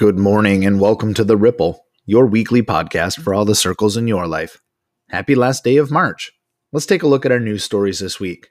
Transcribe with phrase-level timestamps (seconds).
[0.00, 4.08] Good morning and welcome to The Ripple, your weekly podcast for all the circles in
[4.08, 4.62] your life.
[5.10, 6.32] Happy last day of March.
[6.72, 8.48] Let's take a look at our news stories this week.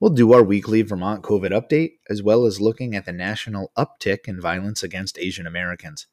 [0.00, 4.26] We'll do our weekly Vermont COVID update, as well as looking at the national uptick
[4.26, 6.08] in violence against Asian Americans.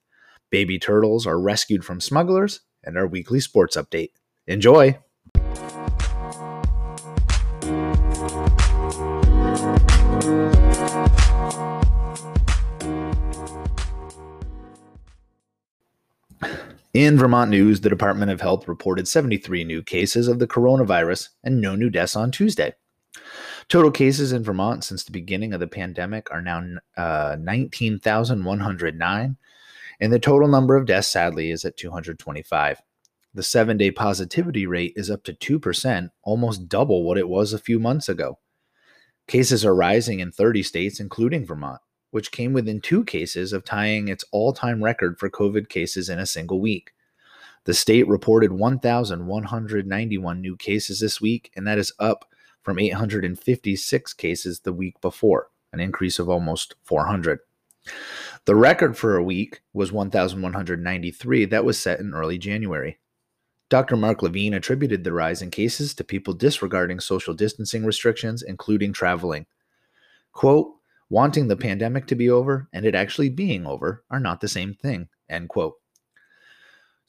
[0.51, 4.11] Baby turtles are rescued from smugglers, and our weekly sports update.
[4.45, 4.99] Enjoy!
[16.97, 21.61] In Vermont news, the Department of Health reported 73 new cases of the coronavirus and
[21.61, 22.73] no new deaths on Tuesday.
[23.69, 26.63] Total cases in Vermont since the beginning of the pandemic are now
[26.97, 29.37] uh, 19,109,
[29.99, 32.81] and the total number of deaths, sadly, is at 225.
[33.31, 37.59] The seven day positivity rate is up to 2%, almost double what it was a
[37.59, 38.39] few months ago.
[39.27, 41.79] Cases are rising in 30 states, including Vermont
[42.11, 46.19] which came within two cases of tying its all time record for COVID cases in
[46.19, 46.91] a single week.
[47.65, 52.25] The state reported 1,191 new cases this week, and that is up
[52.61, 57.39] from 856 cases the week before, an increase of almost 400.
[58.45, 62.99] The record for a week was 1,193 that was set in early January.
[63.69, 63.97] Dr.
[63.97, 69.45] Mark Levine attributed the rise in cases to people disregarding social distancing restrictions, including traveling.
[70.31, 70.76] Quote,
[71.09, 74.73] wanting the pandemic to be over and it actually being over are not the same
[74.73, 75.07] thing.
[75.29, 75.75] End quote.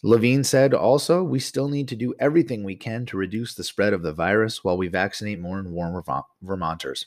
[0.03, 3.93] Levine said also, we still need to do everything we can to reduce the spread
[3.93, 6.05] of the virus while we vaccinate more and more
[6.41, 7.07] Vermonters.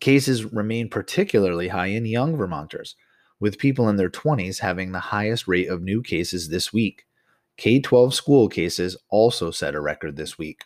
[0.00, 2.96] Cases remain particularly high in young Vermonters,
[3.38, 7.04] with people in their 20s having the highest rate of new cases this week.
[7.56, 10.64] K 12 school cases also set a record this week.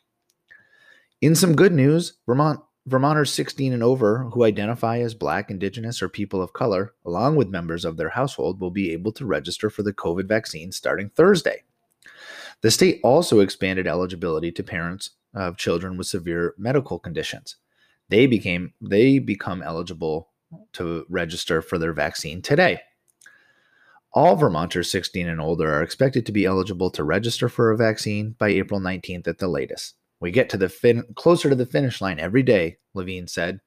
[1.20, 6.08] In some good news, Vermont Vermonters 16 and over who identify as Black, Indigenous, or
[6.08, 9.82] people of color, along with members of their household, will be able to register for
[9.82, 11.64] the COVID vaccine starting Thursday.
[12.60, 17.56] The state also expanded eligibility to parents of children with severe medical conditions.
[18.08, 20.28] They became they become eligible
[20.74, 22.80] to register for their vaccine today.
[24.12, 28.36] All Vermonters 16 and older are expected to be eligible to register for a vaccine
[28.38, 29.96] by April 19th at the latest.
[30.20, 33.60] We get to the fin- closer to the finish line every day, Levine said.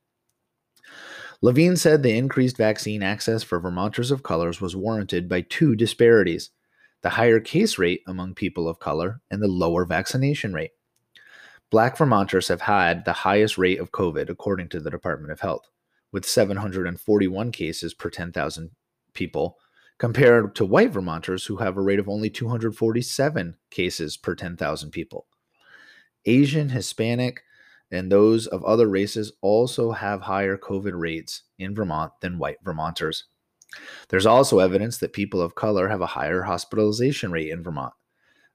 [1.41, 6.49] Levine said the increased vaccine access for Vermonters of colors was warranted by two disparities
[7.01, 10.71] the higher case rate among people of color and the lower vaccination rate.
[11.69, 15.69] Black Vermonters have had the highest rate of COVID, according to the Department of Health,
[16.11, 18.71] with 741 cases per 10,000
[19.13, 19.57] people,
[19.97, 25.27] compared to white Vermonters who have a rate of only 247 cases per 10,000 people.
[26.25, 27.44] Asian, Hispanic,
[27.91, 33.25] and those of other races also have higher COVID rates in Vermont than white Vermonters.
[34.09, 37.94] There's also evidence that people of color have a higher hospitalization rate in Vermont.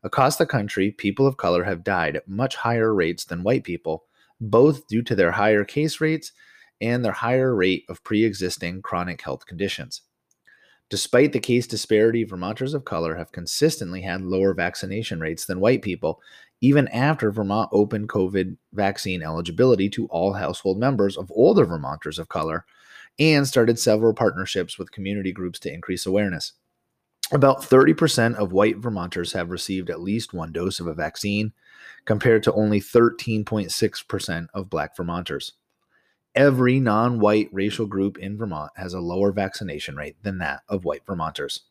[0.02, 4.04] Across the country, people of color have died at much higher rates than white people,
[4.40, 6.32] both due to their higher case rates
[6.80, 10.02] and their higher rate of pre existing chronic health conditions.
[10.90, 15.80] Despite the case disparity, Vermonters of color have consistently had lower vaccination rates than white
[15.80, 16.20] people,
[16.60, 22.28] even after Vermont opened COVID vaccine eligibility to all household members of older Vermonters of
[22.28, 22.64] color
[23.18, 26.52] and started several partnerships with community groups to increase awareness.
[27.32, 31.52] About 30% of white Vermonters have received at least one dose of a vaccine,
[32.04, 35.52] compared to only 13.6% of black Vermonters
[36.34, 40.84] every non white racial group in Vermont has a lower vaccination rate than that of
[40.84, 41.62] white Vermonters.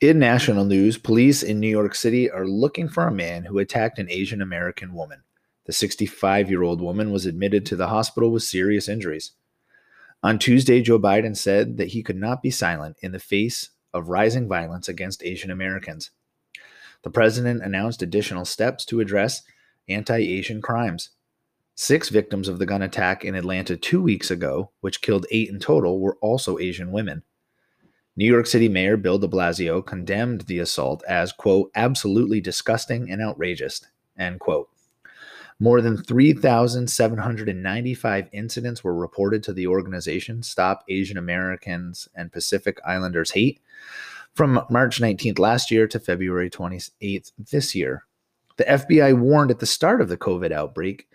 [0.00, 3.98] In national news, police in New York City are looking for a man who attacked
[3.98, 5.24] an Asian American woman.
[5.66, 9.32] The 65 year old woman was admitted to the hospital with serious injuries.
[10.22, 14.08] On Tuesday, Joe Biden said that he could not be silent in the face of
[14.08, 16.10] rising violence against Asian Americans.
[17.02, 19.42] The president announced additional steps to address
[19.86, 21.10] anti Asian crimes.
[21.74, 25.58] Six victims of the gun attack in Atlanta two weeks ago, which killed eight in
[25.60, 27.22] total, were also Asian women.
[28.16, 33.22] New York City Mayor Bill de Blasio condemned the assault as, quote, absolutely disgusting and
[33.22, 33.82] outrageous,
[34.18, 34.68] end quote.
[35.58, 43.32] More than 3,795 incidents were reported to the organization Stop Asian Americans and Pacific Islanders
[43.32, 43.60] Hate,
[44.34, 48.04] from March 19th last year to February 28th this year.
[48.56, 51.08] The FBI warned at the start of the COVID outbreak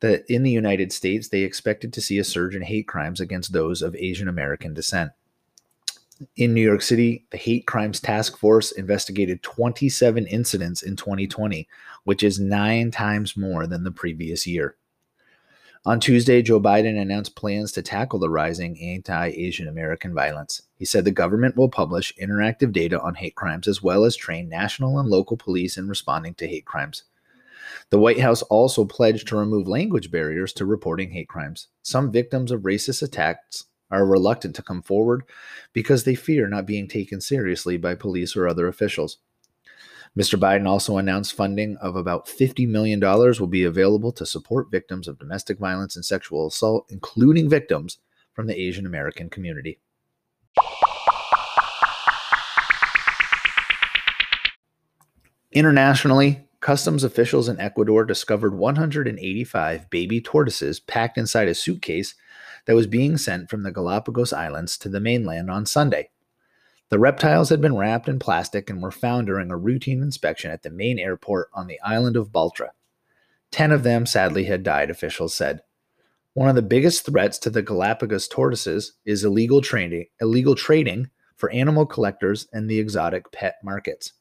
[0.00, 3.52] that in the United States they expected to see a surge in hate crimes against
[3.52, 5.12] those of Asian American descent.
[6.36, 11.66] In New York City, the Hate Crimes Task Force investigated 27 incidents in 2020,
[12.04, 14.76] which is nine times more than the previous year.
[15.86, 20.62] On Tuesday, Joe Biden announced plans to tackle the rising anti Asian American violence.
[20.76, 24.48] He said the government will publish interactive data on hate crimes as well as train
[24.48, 27.02] national and local police in responding to hate crimes.
[27.90, 31.68] The White House also pledged to remove language barriers to reporting hate crimes.
[31.82, 35.24] Some victims of racist attacks are reluctant to come forward
[35.72, 39.18] because they fear not being taken seriously by police or other officials.
[40.16, 40.38] Mr.
[40.38, 45.18] Biden also announced funding of about $50 million will be available to support victims of
[45.18, 47.98] domestic violence and sexual assault, including victims
[48.32, 49.80] from the Asian American community.
[55.50, 62.14] Internationally, customs officials in Ecuador discovered 185 baby tortoises packed inside a suitcase
[62.66, 66.10] that was being sent from the Galapagos Islands to the mainland on Sunday.
[66.90, 70.62] The reptiles had been wrapped in plastic and were found during a routine inspection at
[70.62, 72.70] the main airport on the island of Baltra.
[73.50, 75.60] Ten of them sadly had died, officials said.
[76.34, 81.50] One of the biggest threats to the Galapagos tortoises is illegal trading, illegal trading for
[81.50, 84.12] animal collectors and the exotic pet markets.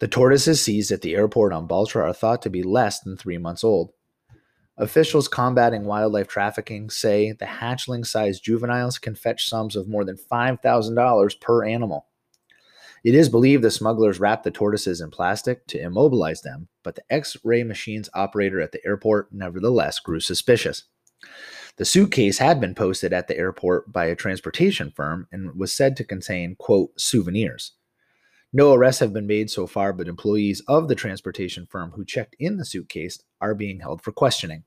[0.00, 3.38] The tortoises seized at the airport on Baltra are thought to be less than three
[3.38, 3.92] months old.
[4.76, 10.16] Officials combating wildlife trafficking say the hatchling sized juveniles can fetch sums of more than
[10.16, 12.06] $5,000 per animal.
[13.04, 17.04] It is believed the smugglers wrapped the tortoises in plastic to immobilize them, but the
[17.10, 20.84] X ray machine's operator at the airport nevertheless grew suspicious.
[21.76, 25.96] The suitcase had been posted at the airport by a transportation firm and was said
[25.98, 27.72] to contain, quote, souvenirs.
[28.56, 32.36] No arrests have been made so far, but employees of the transportation firm who checked
[32.38, 34.62] in the suitcase are being held for questioning.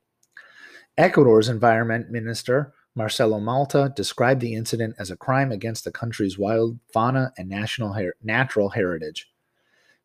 [0.98, 6.78] Ecuador's Environment Minister Marcelo Mata described the incident as a crime against the country's wild
[6.92, 9.30] fauna and national her- natural heritage.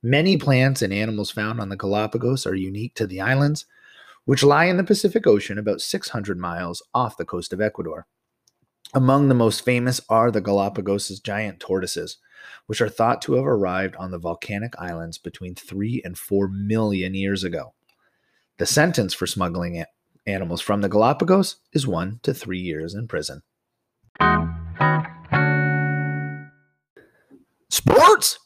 [0.01, 3.67] Many plants and animals found on the Galapagos are unique to the islands,
[4.27, 8.07] which lie in the Pacific Ocean about 600 miles off the coast of Ecuador.
[8.95, 12.19] Among the most famous are the Galapagos' giant tortoises,
[12.67, 17.15] which are thought to have arrived on the volcanic islands between 3 and 4 million
[17.15, 17.75] years ago.
[18.59, 19.85] The sentence for smuggling
[20.27, 23.43] animals from the Galapagos is 1 to 3 years in prison.
[27.69, 28.39] Sports!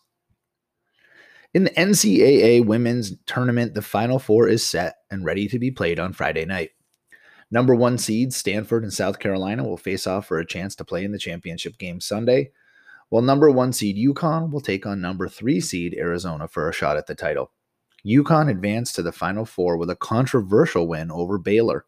[1.53, 5.99] In the NCAA women's tournament, the Final Four is set and ready to be played
[5.99, 6.71] on Friday night.
[7.51, 11.05] Number one seeds Stanford and South Carolina will face off for a chance to play
[11.05, 12.51] in the championship game Sunday,
[13.09, 16.97] while number one seed UConn will take on number three seed Arizona for a shot
[16.97, 17.53] at the title.
[18.07, 21.87] UConn advanced to the Final Four with a controversial win over Baylor.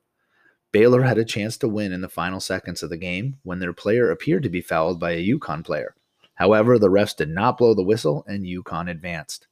[0.72, 3.72] Baylor had a chance to win in the final seconds of the game when their
[3.72, 5.94] player appeared to be fouled by a UConn player.
[6.34, 9.46] However, the refs did not blow the whistle and UConn advanced.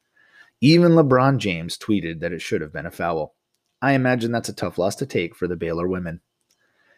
[0.60, 3.34] Even LeBron James tweeted that it should have been a foul.
[3.82, 6.20] I imagine that's a tough loss to take for the Baylor women.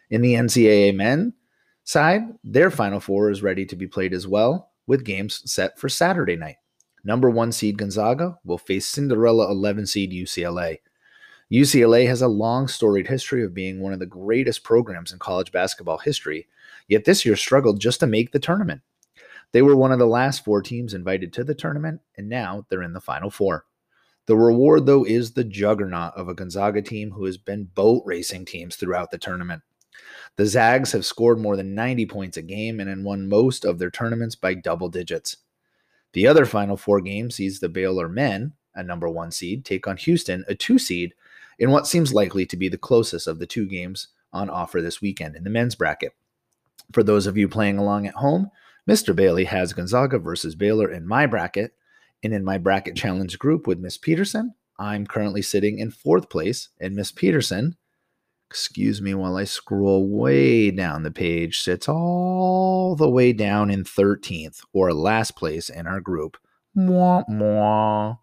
[0.09, 1.33] In the NCAA men,
[1.89, 5.89] side, their Final Four is ready to be played as well, with games set for
[5.89, 6.57] Saturday night.
[7.03, 10.77] Number one seed Gonzaga will face Cinderella 11 seed UCLA.
[11.51, 15.51] UCLA has a long storied history of being one of the greatest programs in college
[15.51, 16.47] basketball history,
[16.87, 18.81] yet this year struggled just to make the tournament.
[19.51, 22.83] They were one of the last four teams invited to the tournament, and now they're
[22.83, 23.65] in the final four.
[24.27, 28.45] The reward, though, is the juggernaut of a Gonzaga team who has been boat racing
[28.45, 29.63] teams throughout the tournament.
[30.35, 33.79] The Zags have scored more than 90 points a game and have won most of
[33.79, 35.37] their tournaments by double digits.
[36.13, 39.97] The other Final Four game sees the Baylor men, a number one seed, take on
[39.97, 41.13] Houston, a two seed,
[41.59, 45.01] in what seems likely to be the closest of the two games on offer this
[45.01, 46.13] weekend in the men's bracket.
[46.93, 48.49] For those of you playing along at home,
[48.89, 49.15] Mr.
[49.15, 51.73] Bailey has Gonzaga versus Baylor in my bracket,
[52.23, 56.69] and in my bracket challenge group with Miss Peterson, I'm currently sitting in fourth place,
[56.79, 57.75] and Miss Peterson
[58.49, 63.83] excuse me while I scroll way down the page, sits all the way down in
[63.83, 66.35] 13th or last place in our group.
[66.75, 68.17] Mwah, mwah.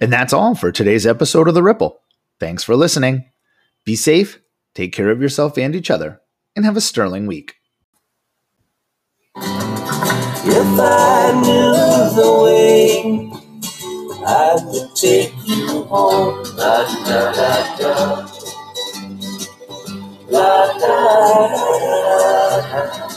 [0.00, 2.00] And that's all for today's episode of The Ripple.
[2.40, 3.30] Thanks for listening.
[3.84, 4.40] Be safe,
[4.74, 6.20] take care of yourself and each other,
[6.56, 7.54] and have a sterling week.
[10.48, 11.72] If I knew
[12.14, 12.55] the way,
[14.26, 16.44] I would take you home.
[16.56, 18.26] La da da da.
[20.30, 20.96] La da
[21.52, 23.16] da da.